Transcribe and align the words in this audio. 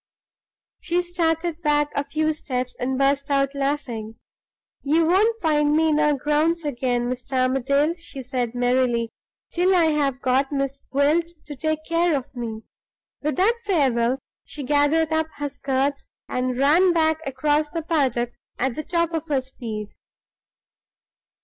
She 0.79 1.03
started 1.03 1.61
back 1.61 1.91
a 1.93 2.03
few 2.03 2.33
steps, 2.33 2.75
and 2.79 2.97
burst 2.97 3.29
out 3.29 3.53
laughing. 3.53 4.15
"You 4.81 5.05
won't 5.05 5.39
find 5.39 5.75
me 5.75 5.89
in 5.89 5.99
our 5.99 6.15
grounds 6.15 6.65
again, 6.65 7.07
Mr. 7.07 7.33
Armadale," 7.43 7.93
she 7.93 8.23
said, 8.23 8.55
merrily, 8.55 9.11
"till 9.51 9.75
I 9.75 9.91
have 9.91 10.19
got 10.19 10.51
Miss 10.51 10.81
Gwilt 10.91 11.33
to 11.45 11.55
take 11.55 11.85
care 11.85 12.17
of 12.17 12.35
me!" 12.35 12.63
With 13.21 13.35
that 13.35 13.59
farewell, 13.63 14.17
she 14.43 14.63
gathered 14.63 15.13
up 15.13 15.27
her 15.35 15.49
skirts, 15.49 16.07
and 16.27 16.57
ran 16.57 16.93
back 16.93 17.19
across 17.27 17.69
the 17.69 17.83
paddock 17.83 18.31
at 18.57 18.73
the 18.73 18.81
top 18.83 19.13
of 19.13 19.27
her 19.27 19.41
speed. 19.41 19.89